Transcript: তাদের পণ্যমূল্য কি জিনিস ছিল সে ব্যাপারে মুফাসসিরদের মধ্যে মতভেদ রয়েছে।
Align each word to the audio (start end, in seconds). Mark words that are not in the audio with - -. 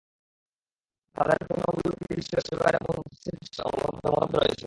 তাদের 1.15 1.39
পণ্যমূল্য 1.47 1.89
কি 1.97 2.03
জিনিস 2.09 2.25
ছিল 2.29 2.39
সে 2.47 2.53
ব্যাপারে 2.55 2.77
মুফাসসিরদের 2.85 3.65
মধ্যে 3.83 4.09
মতভেদ 4.13 4.33
রয়েছে। 4.35 4.59